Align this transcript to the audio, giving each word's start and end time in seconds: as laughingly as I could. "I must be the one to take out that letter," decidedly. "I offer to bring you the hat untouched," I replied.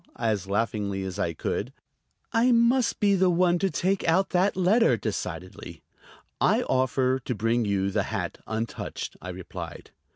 as 0.17 0.47
laughingly 0.47 1.03
as 1.03 1.19
I 1.19 1.33
could. 1.33 1.71
"I 2.33 2.51
must 2.51 2.99
be 2.99 3.13
the 3.13 3.29
one 3.29 3.59
to 3.59 3.69
take 3.69 4.03
out 4.07 4.31
that 4.31 4.55
letter," 4.57 4.97
decidedly. 4.97 5.83
"I 6.41 6.63
offer 6.63 7.19
to 7.19 7.35
bring 7.35 7.65
you 7.65 7.91
the 7.91 8.01
hat 8.09 8.39
untouched," 8.47 9.15
I 9.21 9.29
replied. 9.29 9.91